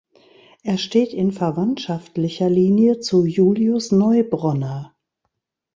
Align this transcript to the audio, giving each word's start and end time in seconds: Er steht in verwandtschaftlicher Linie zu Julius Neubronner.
Er 0.63 0.79
steht 0.79 1.13
in 1.13 1.31
verwandtschaftlicher 1.31 2.49
Linie 2.49 3.01
zu 3.01 3.23
Julius 3.23 3.91
Neubronner. 3.91 4.95